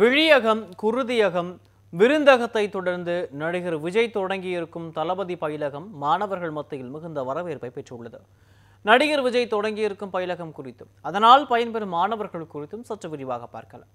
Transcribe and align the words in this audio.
விழியகம் 0.00 0.62
குருதியகம் 0.80 1.50
விருந்தகத்தை 1.92 2.62
தொடர்ந்து 2.68 3.14
நடிகர் 3.42 3.76
விஜய் 3.84 4.14
தொடங்கியிருக்கும் 4.16 4.88
தளபதி 4.96 5.36
பயிலகம் 5.44 5.86
மாணவர்கள் 6.04 6.54
மத்தியில் 6.56 6.90
மிகுந்த 6.94 7.22
வரவேற்பை 7.28 7.70
பெற்றுள்ளது. 7.76 8.18
நடிகர் 8.88 9.22
விஜய் 9.26 9.52
தொடங்கியிருக்கும் 9.54 10.12
பயிலகம் 10.16 10.52
குறித்தும் 10.58 10.90
அதனால் 11.08 11.44
பயன்பெறும் 11.52 11.94
மாணவர்கள் 11.98 12.50
குறித்தும் 12.54 12.84
சற்று 12.88 13.10
விரிவாக 13.14 13.46
பார்க்கலாம். 13.56 13.92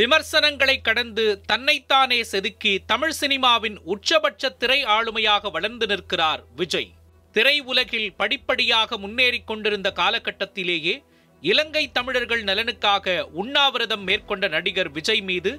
விமர்சனங்களை 0.00 0.74
கடந்து 0.80 1.24
தன்னைத்தானே 1.50 2.18
செதுக்கி 2.30 2.72
தமிழ் 2.90 3.14
சினிமாவின் 3.20 3.76
உச்சபட்ச 3.94 4.50
திரை 4.60 4.78
ஆளுமையாக 4.96 5.50
வளர்ந்து 5.50 5.86
நிற்கிறார் 5.86 6.42
விஜய். 6.56 6.88
திரை 7.34 7.54
உலகில் 7.70 8.06
படிப்படியாக 8.20 8.98
முன்னேறிக் 8.98 9.46
கொண்டிருந்த 9.46 9.88
காலகட்டத்திலேயே 9.96 10.94
இலங்கை 11.42 11.84
தமிழர்கள் 11.92 12.44
நலனுக்காக 12.44 13.16
உண்ணாவிரதம் 13.42 14.04
மேற்கொண்ட 14.08 14.48
நடிகர் 14.48 14.90
விஜய் 14.90 15.22
மீது 15.30 15.52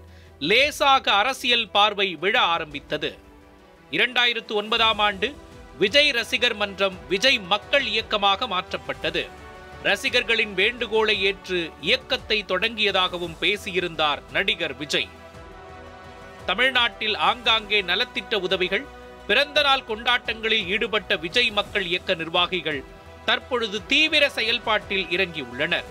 லேசாக 0.49 1.05
அரசியல் 1.21 1.70
பார்வை 1.70 2.10
விழ 2.23 2.35
ஆரம்பித்தது. 2.55 3.12
இரண்டாயிரத்து 3.98 4.55
ஒன்பதாம் 4.62 5.04
ஆண்டு 5.08 5.30
விஜய் 5.84 6.12
ரசிகர் 6.12 6.55
மன்றம் 6.55 6.98
விஜய் 7.10 7.40
மக்கள் 7.54 7.85
இயக்கமாக 7.94 8.48
மாற்றப்பட்டது. 8.48 9.23
ரசிகர்களின் 9.84 10.53
வேண்டுகோளை 10.53 11.21
ஏற்று 11.30 11.59
இயக்கத்தை 11.81 12.45
தொடங்கியதாகவும் 12.48 13.38
பேசியிருந்தார் 13.41 14.20
நடிகர் 14.31 14.76
விஜய். 14.77 15.09
தமிழ்நாட்டில் 16.45 17.16
ஆங்காங்கே 17.30 17.81
நலத்திட்ட 17.81 18.40
உதவிகள் 18.40 18.85
பிறந்த 19.27 19.62
நாள் 19.62 19.88
கொண்டாட்டங்களில் 19.88 20.68
ஈடுபட்ட 20.68 21.15
விஜய் 21.15 21.51
மக்கள் 21.51 21.85
இயக்க 21.85 22.13
நிர்வாகிகள் 22.13 22.84
தற்பொழுது 23.26 23.85
தீவிர 23.85 24.23
செயல்பாட்டில் 24.29 25.05
இறங்கியுள்ளனர். 25.05 25.90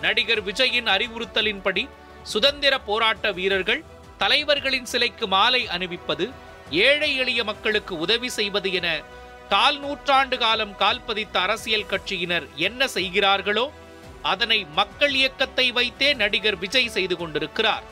நடிகர் 0.00 0.42
விஜயின் 0.42 0.88
அறிவுறுத்தலின்படி 0.94 1.88
சுதந்திர 2.22 2.74
போராட்ட 2.78 3.32
வீரர்கள் 3.32 3.84
தலைவர்களின் 4.18 4.88
சிலைக்கு 4.92 5.26
மாலை 5.26 5.68
அணிவிப்பது 5.68 6.26
ஏழை 6.70 7.16
எளிய 7.16 7.44
மக்களுக்கு 7.44 7.98
உதவி 7.98 8.28
செய்வது 8.28 8.72
என 8.72 8.88
கால் 9.48 9.78
நூற்றாண்டு 9.78 10.38
காலம் 10.38 10.76
கால்பதித்த 10.78 11.40
அரசியல் 11.40 11.86
கட்சியினர் 11.86 12.46
என்ன 12.56 12.88
செய்கிறார்களோ 12.88 13.72
அதனை 14.22 14.66
மக்கள் 14.74 15.14
இயக்கத்தை 15.14 15.72
வைத்தே 15.72 16.12
நடிகர் 16.14 16.58
விஜய் 16.58 16.88
செய்து 16.88 17.16
கொண்டிருக்கிறார். 17.16 17.82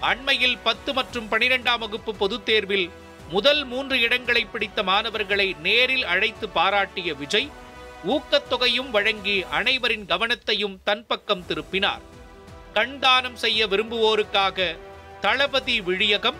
அண்மையில் 0.00 0.58
பத்து 0.62 0.92
மற்றும் 0.92 1.30
பனிரெண்டாம் 1.30 1.78
வகுப்பு 1.78 2.14
பொதுத் 2.14 2.46
தேர்வில் 2.46 2.90
முதல் 3.28 3.64
மூன்று 3.64 4.00
இடங்களை 4.00 4.44
பிடித்த 4.44 4.82
மாணவர்களை 4.82 5.56
நேரில் 5.62 6.04
அழைத்து 6.04 6.48
பாராட்டிய 6.48 7.14
விஜய் 7.14 7.50
ஊக்கத்தொகையும் 8.06 8.90
வழங்கி 8.90 9.44
அனைவரின் 9.50 10.06
கவனத்தையும் 10.06 10.78
தன் 10.84 11.06
பக்கம் 11.06 11.44
திருப்பினார். 11.48 12.00
கண்தானம் 12.74 13.34
செய்ய 13.34 13.66
விரும்புவோருக்காக 13.66 14.78
தளபதி 15.20 15.80
விழியகம் 15.80 16.36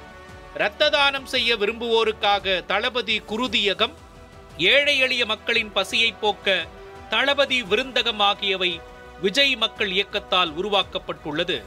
இரத்த 0.58 0.90
தானம் 0.90 1.26
செய்ய 1.26 1.56
விரும்புவோருக்காக 1.56 2.64
தளபதி 2.64 3.22
குருதியகம் 3.28 3.92
ஏழை 4.56 4.98
எளிய 4.98 5.26
மக்களின் 5.26 5.72
பசியை 5.72 6.12
போக்க 6.12 6.66
தளபதி 7.08 7.62
விருந்தகம் 7.62 8.20
ஆகியவை 8.20 8.80
விஜய் 9.20 9.56
மக்கள் 9.56 9.90
இயக்கத்தால் 9.90 10.52
உருவாக்கப்பட்டுள்ளது. 10.60 11.62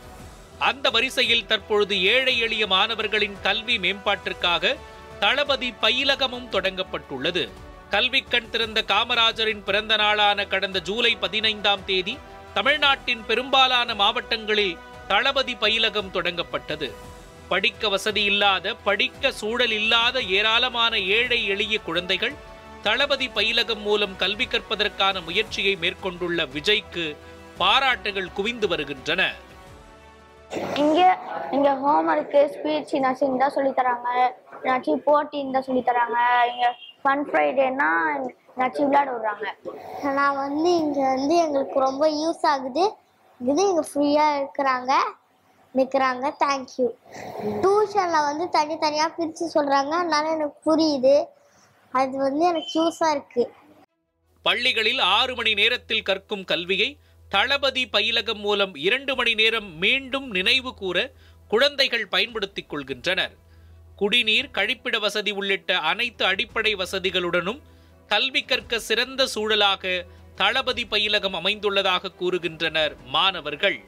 அந்த 0.59 0.89
வரிசையில் 0.89 1.45
தற்பொழுது 1.45 2.03
ஏழை 2.03 2.38
எளிய 2.38 2.67
மாணவர்களின் 2.67 3.38
கல்வி 3.42 3.78
மேம்பாட்டிற்காக 3.80 4.73
தளபதி 5.20 5.73
பயிலகமும் 5.81 6.50
தொடங்கப்பட்டுள்ளது. 6.52 7.50
கல்வி 7.89 8.22
கண் 8.22 8.50
திறந்த 8.50 8.83
காமராஜரின் 8.88 9.64
பிறந்த 9.64 9.95
நாளான 9.95 10.45
கடந்த 10.45 10.80
ஜூலை 10.80 11.16
பதினைந்தாம் 11.16 11.86
தேதி 11.86 12.17
தமிழ்நாட்டின் 12.54 13.23
பெரும்பாலான 13.26 13.95
மாவட்டங்களில் 13.95 14.77
தளபதி 15.08 15.54
பயிலகம் 15.54 16.14
தொடங்கப்பட்டது. 16.14 16.89
படிக்க 17.52 17.89
வசதி 17.94 18.23
இல்லாத 18.32 18.73
படிக்க 18.88 19.32
சூழல் 19.39 19.73
இல்லாத 19.80 20.17
ஏராளமான 20.38 20.94
ஏழை 21.17 21.39
எளிய 21.54 21.76
குழந்தைகள் 21.88 22.36
தளபதி 22.86 23.28
பயிலகம் 23.38 23.82
மூலம் 23.88 24.16
கல்வி 24.22 24.45
கற்பதற்கான 24.52 25.16
முயற்சியை 25.28 25.73
மேற்கொண்டுள்ள 25.84 26.45
விஜய்க்கு 26.56 27.06
பாராட்டுகள் 27.61 28.36
குவிந்து 28.38 28.67
வருகின்றன. 28.73 29.22
இங்கே 30.84 31.10
இங்கே 31.56 31.73
ஹோம்ஒர்க்கு 31.84 32.40
ஸ்பீச் 32.54 32.95
நர்சிங் 33.06 33.38
தான் 33.44 33.56
சொல்லித் 33.58 33.78
தராங்க. 33.80 34.10
ஏதாச்சும் 34.64 35.04
போட்டின்னு 35.08 35.56
தான் 35.56 35.67
சொல்லித் 35.67 35.90
தராங்க. 35.90 36.17
இங்கே 36.52 36.70
ஃபன் 37.04 37.26
ஃப்ரைடேனா 37.28 37.90
ஏதாச்சும் 38.56 38.90
விளையாட 38.90 39.10
விடுறாங்க. 39.16 39.48
நான் 40.17 40.40
வந்து 40.44 40.70
இங்கே 40.84 41.06
வந்து 41.16 41.36
எங்களுக்கு 41.45 41.80
ரொம்ப 41.88 42.06
யூஸ் 42.23 42.45
ஆகுது. 42.54 42.86
இது 43.40 43.61
இங்கே 43.70 43.86
ஃப்ரீயாக 43.92 44.38
இருக்கிறாங்க. 44.40 44.94
நிற்கிறாங்க 45.76 46.26
தேங்க்யூ 46.43 46.87
டியூஷனில் 47.64 48.26
வந்து 48.30 48.49
தனித்தனியாக 48.49 49.11
பிரித்து 49.17 49.45
சொல்கிறாங்க 49.55 49.93
அதனால 50.02 50.26
எனக்கு 50.36 50.58
புரியுது. 50.70 51.15
அது 51.93 52.17
வந்து 52.17 52.43
எனக்கு 52.52 52.71
யூஸாக 52.80 53.15
இருக்குது 53.15 53.49
பள்ளிகளில் 54.45 54.99
ஆறு 54.99 55.33
மணி 55.36 55.54
நேரத்தில் 55.54 56.08
கற்கும் 56.10 56.45
கல்வியை 56.52 56.89
தளபதி 57.30 57.83
பயிலகம் 57.95 58.42
மூலம் 58.45 58.73
இரண்டு 58.76 59.15
மணி 59.15 59.33
நேரம் 59.42 59.77
மீண்டும் 59.77 60.27
நினைவு 60.37 60.71
கூற 60.73 60.98
குழந்தைகள் 61.48 62.08
பயன்படுத்திக் 62.08 62.70
கொள்கின்றனர். 62.71 63.33
குடிநீர் 63.95 64.49
கழிப்பிட 64.58 64.95
வசதி 64.99 65.31
உள்ளிட்ட 65.31 65.71
அனைத்து 65.92 66.26
அடிப்படை 66.26 66.73
வசதிகளுடனும் 66.76 67.61
கல்வி 68.10 68.42
கற்க 68.43 68.80
சிறந்த 68.80 69.27
சூழலாக 69.27 70.05
தளபதி 70.36 70.83
பயிலகம் 70.93 71.37
அமைந்துள்ளதாக 71.39 72.14
கூறுகின்றனர் 72.20 72.93
மாணவர்கள். 73.15 73.80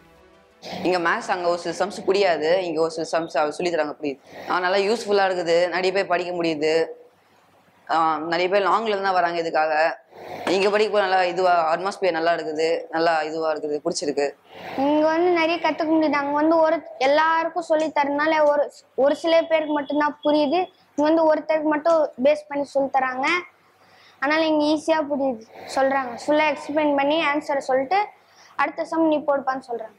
இங்கே 0.85 0.99
மேக்ஸ் 1.07 1.31
அங்கே 1.33 1.47
ஒரு 1.49 1.61
சில 1.63 1.73
சம்ஸ் 1.81 1.99
புரியாது. 2.07 2.49
இங்கே 2.67 2.79
ஒரு 2.79 2.91
சில 2.97 3.05
சம்ஸ் 3.13 3.55
சொல்லி 3.57 3.71
தராங்க. 3.75 3.95
புரியுது. 4.01 4.19
நல்லா 4.65 4.79
யூஸ்ஃபுல்லாக 4.87 5.29
இருக்குது. 5.29 5.69
நிறைய 5.75 5.91
பேர் 5.93 6.11
படிக்க 6.11 6.31
முடியுது. 6.31 6.73
ஆ, 7.87 7.95
நிறைய 8.31 8.49
பேர் 8.49 8.67
லாங்ல 8.67 8.87
இருந்தா 8.87 9.11
வராங்க 9.11 9.37
இதுக்காக. 9.43 9.73
இங்கே 10.55 10.69
படிக்க 10.69 10.89
போய் 10.91 11.03
நல்லா 11.05 11.19
இதுவாக 11.31 11.71
அட்மாஸ்பியர் 11.71 12.15
நல்லா 12.17 12.33
இருக்குது. 12.37 12.67
நல்லா 12.91 13.23
இதுவாக 13.29 13.51
இருக்குது. 13.53 13.81
பிடிச்சிருக்கு. 13.85 14.27
இங்கே 14.77 15.05
வந்து 15.05 15.29
நிறைய 15.39 15.57
கற்றுக்க 15.65 15.91
முடியுது. 15.93 16.19
அங்க 16.21 16.31
வந்து 16.31 16.55
ஒரு 16.55 16.77
எல்லாருக்கும் 16.99 17.67
சொல்லி 17.71 17.87
தரனால 17.97 18.33
ஒரு 18.51 18.63
ஒரு 18.95 19.15
சில 19.15 19.41
பேருக்கு 19.41 19.73
மட்டும்தான் 19.73 20.17
புரியுது. 20.25 20.59
இங்கே 20.97 21.07
வந்து 21.09 21.23
ஒருத்தருக்கு 21.29 21.71
மட்டும் 21.75 22.09
பேஸ் 22.25 22.47
பண்ணி 22.47 22.65
சொல்லி 22.75 22.89
தராங்க 22.97 23.27
அதனால் 24.21 24.47
இங்கே 24.51 24.65
ஈஸியாக 24.73 25.03
புரியுது. 25.11 25.43
சொல்றாங்க. 25.75 26.13
ஃபுல்லாக 26.23 26.51
எக்ஸ்பிளைன் 26.53 26.95
பண்ணி 27.01 27.17
ஆன்சரை 27.31 27.63
சொல்லிட்டு 27.69 27.99
அடுத்த 28.55 28.85
சம் 28.85 29.07
நீ 29.07 29.17
போடுப்பான்னு 29.29 29.67
சொல்கிறாங்க 29.69 29.97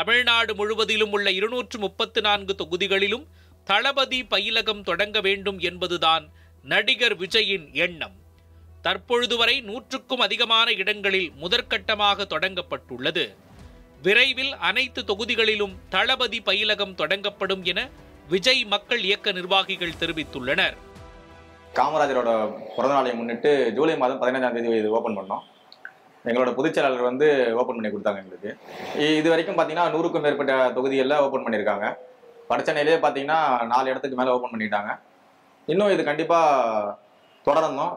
தமிழ்நாடு 0.00 0.52
முழுவதிலும் 0.54 1.12
உள்ள 1.12 1.30
இருநூற்று 1.30 1.78
முப்பத்து 1.78 2.20
நான்கு 2.20 2.52
தொகுதிகளிலும் 2.58 3.24
தளபதி 3.64 4.20
பயிலகம் 4.30 4.82
தொடங்க 4.82 5.20
வேண்டும் 5.20 5.58
என்பதுதான் 5.58 6.24
நடிகர் 6.62 7.16
விஜயின் 7.18 7.66
எண்ணம். 7.72 8.14
தற்பொழுது 8.82 9.36
வரை 9.36 9.60
நூற்றுக்கும் 9.60 10.22
அதிகமான 10.26 10.72
இடங்களில் 10.72 11.32
முதற்கட்டமாக 11.42 12.26
தொடங்கப்பட்டுள்ளது. 12.34 13.24
விரைவில் 14.02 14.54
அனைத்து 14.68 15.02
தொகுதிகளிலும் 15.02 15.74
தளபதி 15.88 16.40
பயிலகம் 16.40 16.96
தொடங்கப்படும் 17.02 17.62
என 17.62 17.88
விஜய் 18.28 18.64
மக்கள் 18.64 19.02
இயக்க 19.02 19.32
நிர்வாகிகள் 19.32 19.98
தெரிவித்துள்ளனர். 20.00 20.76
காமராஜரோட 21.74 22.30
பிறந்தநாளை 22.76 23.14
முன்னிட்டு 23.14 23.72
ஜூலை 23.74 23.96
மாதம் 23.96 24.22
பதினைஞ்சாம் 24.22 24.52
தேதி 24.52 24.76
இது 24.76 24.90
ஓப்பன் 24.90 25.18
பண்ணோம். 25.18 25.44
எங்களோட 26.28 26.50
பொதுச் 26.58 26.76
செயலாளர் 26.76 27.08
வந்து 27.10 27.26
ஓப்பன் 27.60 27.76
பண்ணி 27.76 27.90
கொடுத்தாங்க 27.92 28.20
எங்களுக்கு. 28.22 28.50
இது 29.20 29.28
வரைக்கும் 29.32 29.56
பார்த்தீங்கன்னா 29.58 29.86
நூறுக்கும் 29.94 30.24
மேற்பட்ட 30.26 30.54
தொகுதிகளில் 30.76 31.22
ஓப்பன் 31.24 31.44
பண்ணியிருக்காங்க 31.46 31.86
வடச்சென்னையிலே 32.50 32.98
பார்த்தீங்கன்னா 33.04 33.40
நாலு 33.72 33.90
இடத்துக்கு 33.92 34.18
மேலே 34.20 34.34
ஓப்பன் 34.36 34.52
பண்ணிட்டாங்க. 34.54 34.92
இன்னும் 35.72 35.92
இது 35.94 36.04
கண்டிப்பாக 36.10 36.94
தொடரணும். 37.48 37.94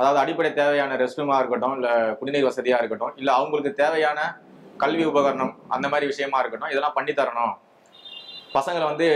அதாவது 0.00 0.18
அடிப்படை 0.22 0.50
தேவையான 0.60 0.96
ரெஸ்ட் 1.02 1.20
ரூமாக 1.20 1.40
இருக்கட்டும் 1.42 1.74
இல்லை 1.78 1.92
குடிநீர் 2.20 2.48
வசதியாக 2.48 2.80
இருக்கட்டும் 2.82 3.12
இல்லை 3.20 3.32
அவங்களுக்கு 3.38 3.72
தேவையான 3.82 4.20
கல்வி 4.82 5.04
உபகரணம் 5.10 5.52
அந்த 5.74 5.86
மாதிரி 5.92 6.06
விஷயமா 6.12 6.38
இருக்கட்டும் 6.42 6.72
இதெல்லாம் 6.72 6.96
பண்ணி 6.96 7.12
தரணும். 7.20 7.54
பசங்களை 8.56 8.84
வந்து 8.90 9.06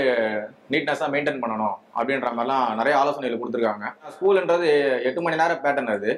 நீட்னஸாக 0.73 1.09
மெயின்டைன் 1.15 1.43
பண்ணணும் 1.43 1.77
அப்படின்ற 1.99 2.31
மாதிரிலாம் 2.37 2.69
நிறைய 2.79 2.95
ஆலோசனைகள் 3.01 3.41
கொடுத்துருக்காங்க. 3.43 3.89
ஸ்கூலுன்றது 4.15 4.69
எட்டு 5.09 5.21
மணி 5.25 5.41
நேரம் 5.43 5.63
பேட்டர்ன் 5.65 5.93
அது. 5.97 6.13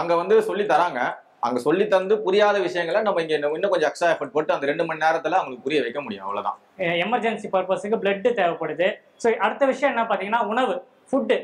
அங்கே 0.00 0.14
வந்து 0.22 0.36
சொல்லி 0.48 0.66
தராங்க. 0.72 1.00
அங்கே 1.46 1.60
சொல்லி 1.66 1.84
தந்து 1.94 2.14
புரியாத 2.26 2.56
விஷயங்களை 2.66 3.00
நம்ம 3.06 3.22
இங்கே 3.24 3.36
இன்னும் 3.38 3.72
கொஞ்சம் 3.72 3.90
எக்ஸ்ட்ரா 3.90 4.10
எஃபர்ட் 4.14 4.34
போட்டு 4.36 4.54
அந்த 4.54 4.66
ரெண்டு 4.70 4.86
மணி 4.88 5.04
நேரத்தில் 5.04 5.38
அவங்களுக்கு 5.40 5.66
புரிய 5.66 5.80
வைக்க 5.84 6.00
முடியும் 6.06 6.24
அவ்வளோதான் 6.26 6.56
எமர்ஜென்சி 7.04 7.48
பர்பஸுக்கு 7.54 8.00
பிளட்டு 8.02 8.30
தேவைப்படுது. 8.40 8.88
ஸோ 9.22 9.36
அடுத்த 9.46 9.66
விஷயம் 9.72 9.92
என்ன 9.94 10.04
பார்த்தீங்கன்னா 10.10 10.42
உணவு 10.52 10.74
ஃபுட்டு 11.10 11.38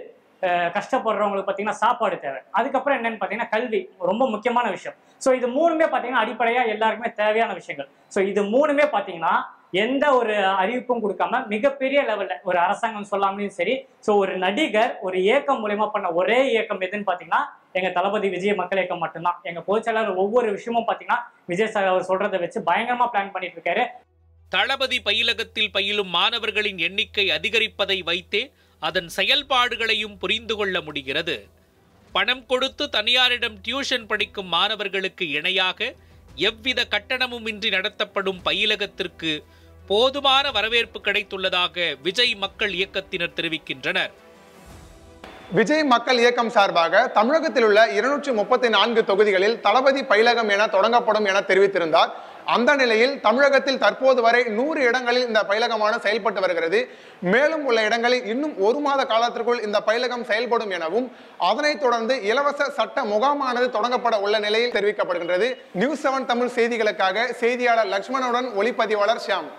கஷ்டப்படுறவங்களுக்கு 0.77 1.49
பார்த்தீங்கன்னா 1.49 1.81
சாப்பாடு 1.83 2.17
தேவை. 2.25 2.41
அதுக்கப்புறம் 2.59 2.97
என்னன்னு 2.99 3.19
பார்த்தீங்கன்னா 3.21 3.53
கல்வி 3.55 3.81
ரொம்ப 4.11 4.23
முக்கியமான 4.35 4.67
விஷயம். 4.77 4.97
ஸோ 5.25 5.31
இது 5.39 5.49
மூணுமே 5.59 5.87
பார்த்தீங்கன்னா 5.91 6.23
அடிப்படையாக 6.25 6.73
எல்லாருக்குமே 6.75 7.11
தேவையான 7.21 7.53
விஷயங்கள். 7.61 7.89
ஸோ 8.15 8.21
இது 8.31 8.43
மூணுமே 8.55 8.87
பார்த்தீங்கன்னா 8.95 9.35
எந்த 9.73 10.05
ஒரு 10.17 10.35
அறிவிப்பும் 10.61 11.03
கொடுக்காம 11.03 11.39
மிகப்பெரிய 11.53 12.01
லெவல்ல 12.09 12.35
ஒரு 12.49 12.59
அரசாங்கம் 12.65 13.09
சொல்லாமலையும் 13.11 13.55
சரி 13.59 13.75
ஸோ 14.07 14.11
ஒரு 14.23 14.33
நடிகர் 14.37 14.93
ஒரு 15.01 15.17
இயக்கம் 15.27 15.61
மூலயமா 15.63 15.87
பண்ண 15.95 16.09
ஒரே 16.21 16.39
இயக்கம் 16.51 16.83
எதுன்னு 16.87 17.09
பாத்தீங்கன்னா 17.11 17.41
எங்க 17.79 17.91
தளபதி 17.91 18.29
விஜய் 18.29 18.59
மக்கள் 18.59 18.81
இயக்கம் 18.81 19.03
மட்டும்தான். 19.05 19.39
எங்க 19.43 19.61
பொதுச்செயலாளர் 19.69 20.21
ஒவ்வொரு 20.25 20.49
விஷயமும் 20.57 20.89
பாத்தீங்கன்னா 20.89 21.21
விஜய் 21.47 21.73
சார் 21.75 21.91
அவர் 21.93 22.09
சொல்றதை 22.11 22.41
வச்சு 22.43 22.61
பயங்கரமா 22.69 23.07
பிளான் 23.13 23.33
பண்ணிட்டு 23.35 23.59
இருக்காரு. 23.59 23.85
தளபதி 24.53 24.99
பயிலகத்தில் 25.09 25.73
பயிலும் 25.77 26.11
மாணவர்களின் 26.17 26.81
எண்ணிக்கை 26.89 27.27
அதிகரிப்பதை 27.39 27.99
வைத்தே 28.11 28.43
அதன் 28.83 29.09
செயல்பாடுகளையும் 29.17 30.19
புரிந்து 30.23 30.55
கொள்ள 30.59 30.77
முடிகிறது. 30.81 31.37
பணம் 32.13 32.45
கொடுத்து 32.47 32.85
தனியாரிடம் 32.97 33.57
டியூஷன் 33.67 34.07
படிக்கும் 34.11 34.51
மாணவர்களுக்கு 34.57 35.25
இணையாக 35.39 35.81
எவ்வித 36.49 36.81
கட்டணமும் 36.95 37.47
இன்றி 37.53 37.69
நடத்தப்படும் 37.77 38.41
பயிலகத்திற்கு 38.49 39.33
போதுமான 39.91 40.51
வரவேற்பு 40.57 40.99
கிடைத்துள்ளதாக 41.05 41.77
விஜய் 42.03 42.35
மக்கள் 42.43 42.73
இயக்கத்தினர் 42.81 43.37
தெரிவிக்கின்றனர். 43.39 44.13
விஜய் 45.57 45.85
மக்கள் 45.85 46.19
இயக்கம் 46.19 46.51
சார்பாக 46.57 47.01
தமிழகத்தில் 47.17 47.65
உள்ள 47.69 47.81
இருநூற்றி 47.97 48.33
முப்பத்தி 48.33 48.69
நான்கு 48.69 49.01
தொகுதிகளில் 49.05 49.57
தளபதி 49.61 50.03
பயிலகம் 50.13 50.51
என 50.55 50.67
தொடங்கப்படும் 50.75 51.27
என 51.31 51.41
தெரிவித்திருந்தார். 51.49 52.13
அந்த 52.55 52.71
நிலையில் 52.81 53.13
தமிழகத்தில் 53.21 53.81
தற்போது 53.83 54.23
வரை 54.23 54.43
நூறு 54.59 54.81
இடங்களில் 54.89 55.27
இந்த 55.27 55.41
பயிலகமான 55.51 55.99
செயல்பட்டு 56.05 56.41
வருகிறது. 56.45 56.81
மேலும் 57.33 57.65
உள்ள 57.65 57.83
இடங்களில் 57.89 58.25
இன்னும் 58.33 58.55
ஒரு 58.67 58.79
மாத 58.87 59.05
காலத்திற்குள் 59.13 59.65
இந்த 59.67 59.81
பயிலகம் 59.89 60.25
செயல்படும் 60.31 60.71
எனவும் 60.71 61.09
அதனைத் 61.51 61.83
தொடர்ந்து 61.85 62.17
இலவச 62.31 62.71
சட்ட 62.79 63.05
முகாமானது 63.13 63.69
தொடங்கப்பட 63.77 64.19
உள்ள 64.27 64.39
நிலையில் 64.47 64.75
தெரிவிக்கப்படுகின்றது. 64.77 65.51
நியூஸ் 65.73 66.05
செவன் 66.07 66.29
தமிழ் 66.33 66.55
செய்திகளுக்காக 66.57 67.27
செய்தியாளர் 67.43 67.93
லட்சுமணனுடன் 67.95 68.49
ஒளிப்பதிவாளர் 68.61 69.23
ஷியாம். 69.27 69.51